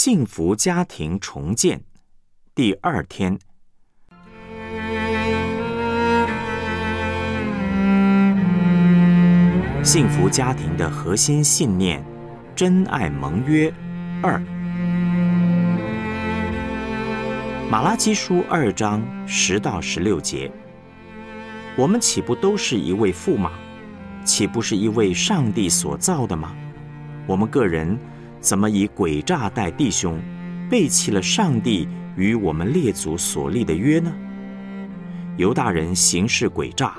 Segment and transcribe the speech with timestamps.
[0.00, 1.80] 幸福家庭重建
[2.54, 3.36] 第二天。
[9.82, 12.00] 幸福家庭的核心信念：
[12.54, 13.74] 真爱盟约
[14.22, 14.40] 二。
[17.68, 20.48] 马拉基书二章十到十六节，
[21.76, 23.50] 我们岂不都是一位驸马？
[24.24, 26.54] 岂不是一位上帝所造的吗？
[27.26, 27.98] 我们个人
[28.40, 30.20] 怎么以诡诈待弟兄，
[30.70, 34.12] 背弃了上帝与我们列祖所立的约呢？
[35.36, 36.94] 犹大人行事诡诈。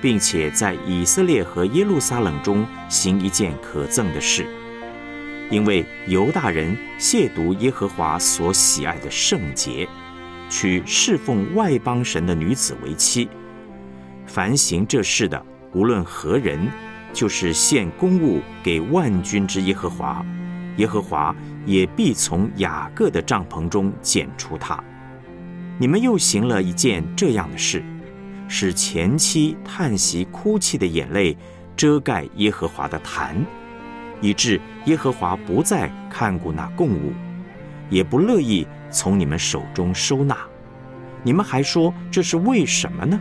[0.00, 4.46] 并且在以色列和耶路撒冷中行一件可憎的事，
[5.50, 9.88] 因为犹大人亵渎耶和华所喜爱的圣洁，
[10.48, 13.28] 娶侍奉外邦神的女子为妻。
[14.26, 16.68] 凡行这事的，无论何人，
[17.12, 20.24] 就是献公物给万军之耶和华，
[20.78, 21.32] 耶和华
[21.64, 24.82] 也必从雅各的帐篷中剪除他。
[25.78, 27.84] 你们又行了一件这样的事。
[28.50, 31.36] 使前妻叹息哭泣的眼泪
[31.76, 33.36] 遮盖耶和华的坛，
[34.22, 37.12] 以致耶和华不再看顾那供物，
[37.90, 40.34] 也不乐意从你们手中收纳。
[41.22, 43.20] 你们还说这是为什么呢？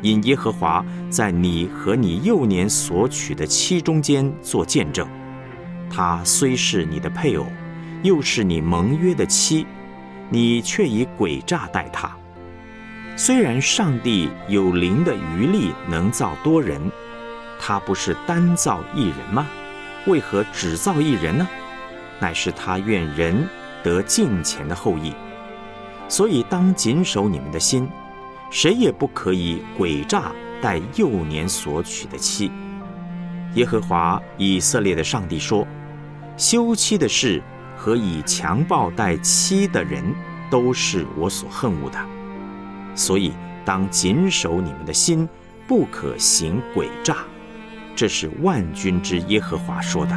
[0.00, 5.08] 因耶和华在你和你幼年所娶的妻中间做见证，
[5.90, 7.46] 她虽是你的配偶，
[8.02, 9.66] 又是你盟约的妻，
[10.28, 12.14] 你却以诡诈待她。
[13.16, 16.80] 虽然上帝有灵的余力能造多人，
[17.58, 19.46] 他不是单造一人吗？
[20.06, 21.48] 为何只造一人呢？
[22.20, 23.48] 乃是他愿人
[23.82, 25.14] 得敬虔的后裔。
[26.08, 27.88] 所以当谨守你们的心，
[28.50, 32.52] 谁也不可以诡诈待幼年所娶的妻。
[33.56, 35.66] 耶和华以色列的上帝说：
[36.36, 37.42] 休妻的事
[37.74, 40.04] 和以强暴待妻的人，
[40.50, 41.98] 都是我所恨恶的。
[42.94, 43.32] 所以，
[43.64, 45.26] 当谨守你们的心，
[45.66, 47.16] 不可行诡诈。
[47.94, 50.12] 这是万军之耶和华说的。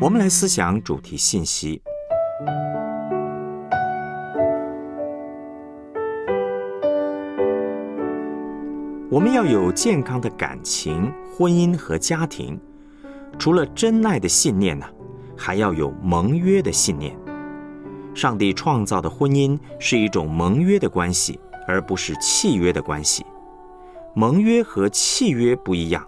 [0.00, 1.82] 我们来思想主题信息。
[9.10, 12.56] 我们要有健康的感情、婚姻和家庭。
[13.40, 14.86] 除了真爱的信念呢，
[15.36, 17.18] 还要有盟约的信念。
[18.14, 23.26] 上帝创造的婚姻是一种盟约的关系，而不是契约的关系。
[24.14, 26.06] 盟约和契约不一样，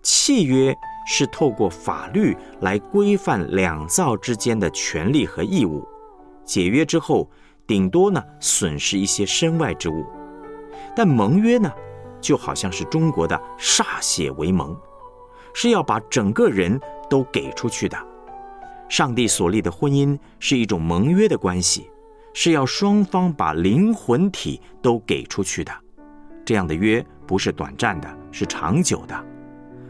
[0.00, 0.72] 契约
[1.08, 5.84] 是透过法律来规范两造之间的权利和义务，
[6.44, 7.28] 解约之后，
[7.66, 10.04] 顶多呢损失一些身外之物。
[10.94, 11.68] 但盟约呢？
[12.20, 14.76] 就好像是中国的歃血为盟，
[15.54, 17.96] 是要把整个人都给出去的。
[18.88, 21.90] 上帝所立的婚姻是一种盟约的关系，
[22.34, 25.72] 是要双方把灵魂体都给出去的。
[26.44, 29.26] 这样的约不是短暂的，是长久的。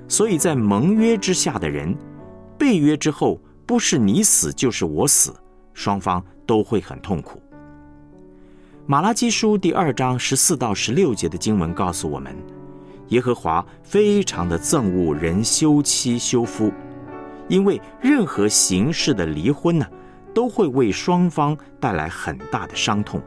[0.07, 1.97] 所以在盟约之下的人，
[2.59, 5.35] 被约之后，不是你死就是我死，
[5.73, 7.41] 双方都会很痛苦。
[8.91, 12.37] 马拉基书第二章十四到十六节的经文告诉我们，
[13.11, 16.73] 耶和华非常的憎恶人休妻休夫，
[17.47, 19.87] 因为任何形式的离婚呢，
[20.35, 23.23] 都会为双方带来很大的伤痛。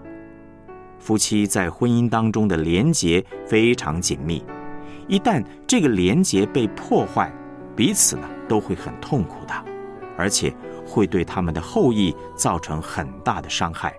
[1.00, 4.44] 夫妻在婚姻当中的连结非常紧密，
[5.08, 7.34] 一旦这个连结被破坏，
[7.74, 9.54] 彼此呢都会很痛苦的，
[10.18, 10.54] 而且
[10.86, 13.98] 会对他们的后裔造成很大的伤害。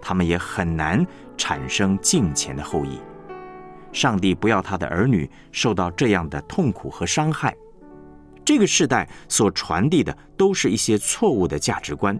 [0.00, 3.00] 他们也很难产生敬虔的后裔。
[3.92, 7.56] 上帝不要他的儿女受到这样的痛苦和伤害。
[8.44, 12.18] 这个时代所传递的都是一些错误的价值观，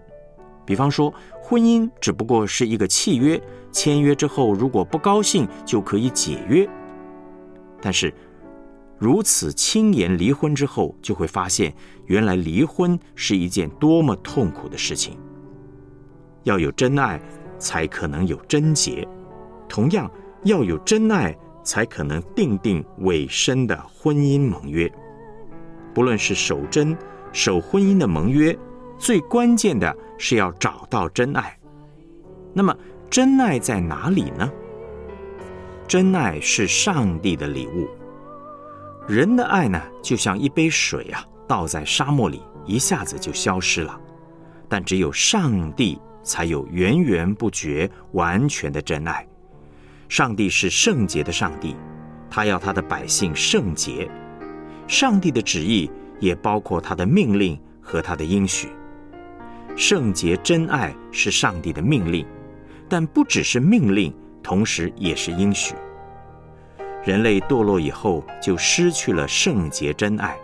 [0.65, 3.41] 比方说，婚姻只不过是一个契约，
[3.71, 6.67] 签约之后如果不高兴就可以解约。
[7.81, 8.13] 但是，
[8.97, 11.73] 如此轻言离婚之后，就会发现
[12.05, 15.17] 原来离婚是一件多么痛苦的事情。
[16.43, 17.19] 要有真爱。
[17.59, 19.07] 才可能有贞洁，
[19.67, 20.09] 同样
[20.43, 24.91] 要有真爱，才可能定定委身的婚姻盟约。
[25.93, 26.97] 不论是守贞、
[27.33, 28.57] 守婚姻的盟约，
[28.97, 31.55] 最关键的是要找到真爱。
[32.53, 32.75] 那么，
[33.09, 34.49] 真爱在哪里呢？
[35.87, 37.87] 真爱是上帝的礼物。
[39.07, 43.99] 人的爱呢，就像一杯水啊，倒在沙漠里，一下子就消失了。
[44.67, 45.99] 但只有上帝。
[46.23, 49.25] 才有源源不绝、完全的真爱。
[50.07, 51.75] 上帝是圣洁的上帝，
[52.29, 54.09] 他要他的百姓圣洁。
[54.87, 55.89] 上帝的旨意
[56.19, 58.69] 也包括他的命令和他的应许。
[59.75, 62.25] 圣洁真爱是上帝的命令，
[62.89, 65.75] 但不只是命令，同时也是应许。
[67.03, 70.37] 人类堕落以后，就失去了圣洁真爱，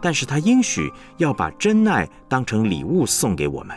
[0.00, 3.76] 但是他应许要把真爱当成礼物送给我们。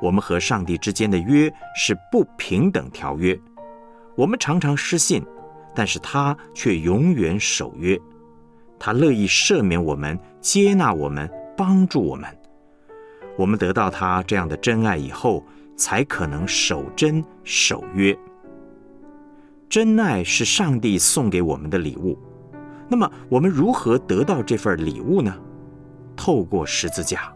[0.00, 3.38] 我们和上帝之间的约是不平等条约，
[4.16, 5.24] 我们常常失信，
[5.74, 7.98] 但是他却永远守约。
[8.78, 12.28] 他乐意赦免我们，接纳我们，帮助我们。
[13.36, 15.44] 我们得到他这样的真爱以后，
[15.76, 18.16] 才可能守真守约。
[19.68, 22.16] 真爱是上帝送给我们的礼物。
[22.88, 25.34] 那么，我们如何得到这份礼物呢？
[26.14, 27.33] 透过十字架。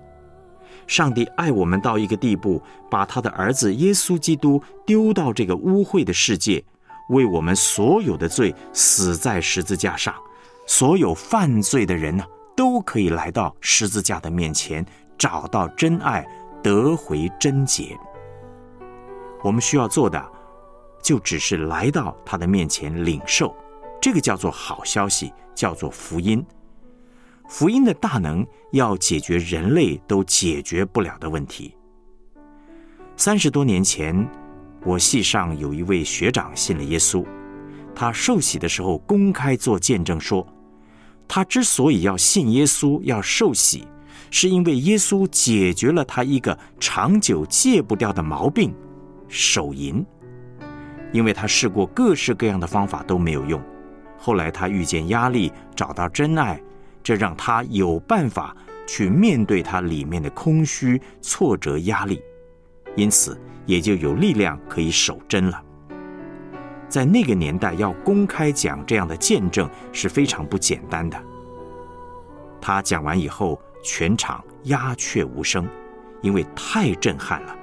[0.88, 6.64] 上帝爱我们到一个地步，把他的儿子耶稣基督丢到这个污秽的世界，
[7.11, 10.14] 为我们所有的罪死在十字架上。
[10.67, 12.25] 所有犯罪的人呢，
[12.56, 14.85] 都可以来到十字架的面前，
[15.19, 16.26] 找到真爱，
[16.62, 17.96] 得回贞洁。
[19.43, 20.23] 我们需要做的，
[21.02, 23.55] 就只是来到他的面前领受，
[24.00, 26.44] 这个叫做好消息，叫做福音。
[27.49, 31.75] 福音的大能要解决人类都解决不了的问题。
[33.17, 34.29] 三十多年前，
[34.85, 37.25] 我系上有一位学长信了耶稣，
[37.95, 40.47] 他受洗的时候公开做见证说，
[41.27, 43.89] 他之所以要信耶稣、要受洗，
[44.31, 48.75] 是因为耶稣解决了他一个长久戒不掉的毛病——
[49.27, 50.05] 手淫。
[51.12, 53.59] 因为他试过各式各样的方法都没有用，
[54.19, 56.62] 后来他遇见压力，找到真爱。
[57.08, 58.55] 这让他有办法
[58.87, 62.22] 去面对他里面的空虚、挫折、压力，
[62.96, 65.64] 因此也就有力量可以守贞了。
[66.87, 71.19] 在那个年代，要公开讲这样的见证是非常不简单的。
[72.60, 75.66] 他讲完以后，全场鸦雀无声，
[76.20, 77.56] 因为太震撼了。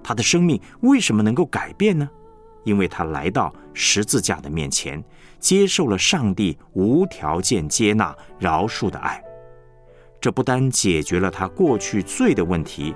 [0.00, 2.08] 他的生命为什么能够改变呢？
[2.64, 5.02] 因为他来到十字架的面前。
[5.38, 9.18] 接受了上帝无条件接纳、饶恕的爱，
[10.20, 12.94] 这不单解决了他过去罪的问题，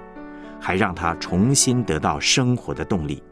[0.60, 3.22] 还让他重新得到生活的动力，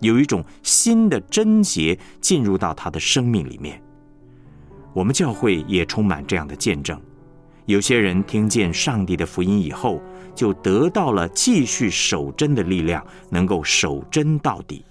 [0.00, 3.78] 有一种新的贞洁进入到他的生命里面。
[4.94, 6.98] 我们教会也充满这样的见证，
[7.66, 10.00] 有些人听见上帝的福音以后，
[10.34, 14.82] 就得到了继续守贞的力量，能够守贞到底。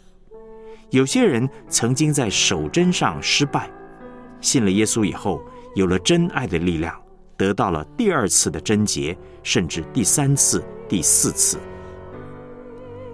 [0.92, 3.70] 有些人曾经在守贞上失败，
[4.40, 5.42] 信了耶稣以后，
[5.76, 6.96] 有了真爱的力量，
[7.36, 11.60] 得到了第二次的贞洁，甚至第三次、第四次。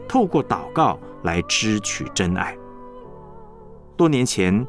[0.07, 2.55] 透过祷告来支取真爱。
[3.95, 4.65] 多年前，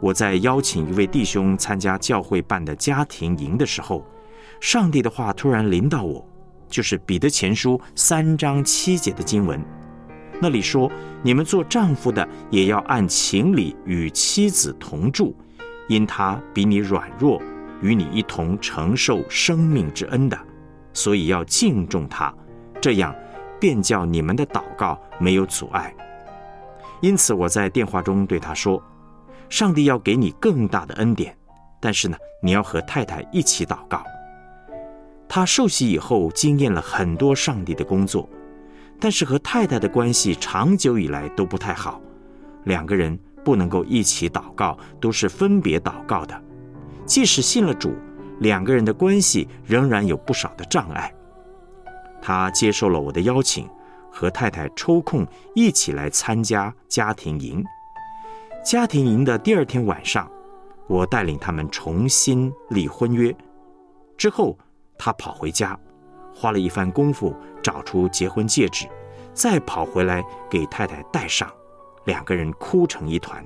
[0.00, 4.04] 我在邀请一位弟兄参加教会办的家庭营的时候，
[4.60, 6.26] 上帝的话突然临到我，
[6.68, 9.62] 就是彼得前书三章七节的经文。
[10.42, 10.90] 那里说
[11.22, 15.36] ：“你们做丈夫的也要按情理与妻子同住，
[15.86, 17.40] 因他比你软弱，
[17.82, 20.38] 与你一同承受生命之恩的，
[20.94, 22.32] 所以要敬重他，
[22.80, 23.14] 这样
[23.60, 25.94] 便叫你们的祷告没有阻碍。”
[27.02, 28.82] 因此，我在电话中对他说
[29.50, 31.36] ：“上帝要给你更大的恩典，
[31.80, 34.02] 但是呢，你要和太太一起祷告。”
[35.28, 38.28] 他受洗以后，经验了很多上帝的工作。
[39.00, 41.98] 但是和太太的关系长久以来都不太好，
[42.64, 46.38] 两个人不能够一起祷告，都是分别祷告的。
[47.06, 47.94] 即使信了主，
[48.40, 51.12] 两个人的关系仍然有不少的障碍。
[52.20, 53.66] 他接受了我的邀请，
[54.10, 57.64] 和太太抽空一起来参加家庭营。
[58.62, 60.30] 家庭营的第二天晚上，
[60.86, 63.34] 我带领他们重新立婚约。
[64.18, 64.58] 之后，
[64.98, 65.76] 他跑回家。
[66.32, 68.86] 花了一番功夫找出结婚戒指，
[69.32, 71.50] 再跑回来给太太戴上，
[72.04, 73.44] 两个人哭成一团。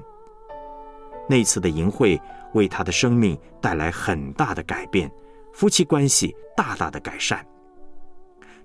[1.28, 2.20] 那次的淫会
[2.52, 5.10] 为他的生命带来很大的改变，
[5.52, 7.44] 夫妻关系大大的改善。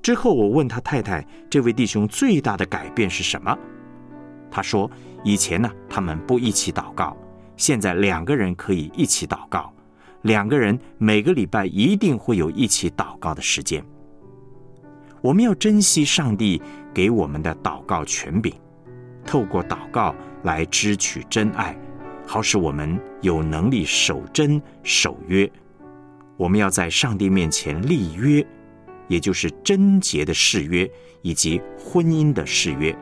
[0.01, 3.57] 之后我问他太太，这位弟兄最大的改变是什么？
[4.51, 4.89] 他说：
[5.23, 7.15] 以前呢，他们不一起祷告，
[7.55, 9.71] 现在两个人可以一起祷告，
[10.23, 13.83] 两个人每个礼拜一定会有一起祷告的时间。
[15.21, 16.61] 我们要珍惜上帝
[16.93, 18.53] 给我们的祷告权柄，
[19.25, 21.77] 透过祷告来支取真爱，
[22.25, 25.49] 好使我们有能力守真守约。
[26.37, 28.45] 我们要在上帝面前立约，
[29.07, 30.89] 也就是贞洁的誓约
[31.21, 32.95] 以及婚姻的誓约。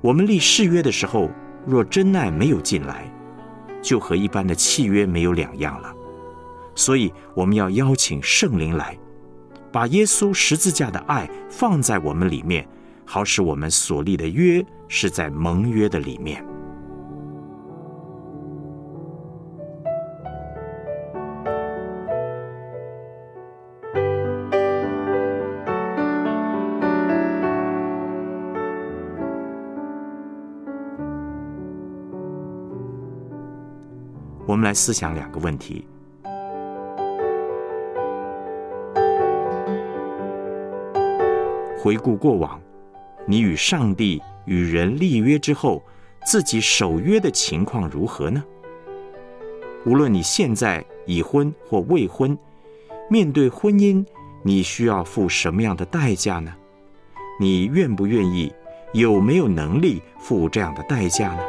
[0.00, 1.28] 我们立誓约的时候，
[1.66, 3.12] 若真爱没有进来，
[3.80, 5.92] 就和一般的契约没有两样了。
[6.74, 8.96] 所以，我们要邀请圣灵来，
[9.72, 12.68] 把耶稣十字架的爱放在我们里面，
[13.06, 16.44] 好使我们所立的约是在盟约的里面。
[34.44, 35.86] 我们来思想两个问题。
[41.82, 42.60] 回顾过往，
[43.26, 45.82] 你与上帝与人立约之后，
[46.24, 48.44] 自己守约的情况如何呢？
[49.84, 52.38] 无论你现在已婚或未婚，
[53.10, 54.06] 面对婚姻，
[54.44, 56.54] 你需要付什么样的代价呢？
[57.40, 58.52] 你愿不愿意？
[58.92, 61.42] 有没有能力付这样的代价呢？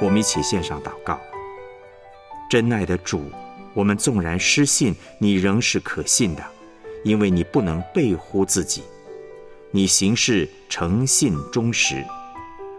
[0.00, 1.20] 我们一起献上祷告。
[2.50, 3.30] 真爱的主，
[3.74, 6.42] 我们纵然失信，你仍是可信的，
[7.04, 8.82] 因为你不能背乎自己，
[9.70, 12.04] 你行事诚信忠实。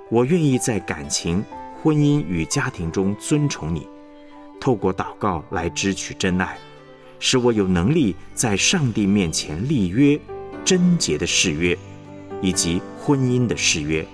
[0.09, 1.41] 我愿意在感情、
[1.81, 3.87] 婚姻与家庭中尊崇你，
[4.59, 6.57] 透过祷告来支取真爱，
[7.17, 10.19] 使我有能力在上帝面前立约、
[10.65, 11.77] 贞洁的誓约，
[12.41, 14.05] 以及婚姻的誓约，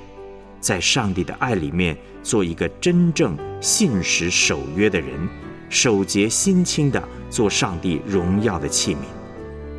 [0.60, 5.28] 在上帝的爱里面做一个真正信实守约的人。
[5.70, 9.00] 守节心清的做上帝荣耀的器皿，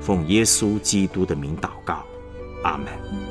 [0.01, 2.05] 奉耶稣基督的名祷告，
[2.63, 3.28] 阿门。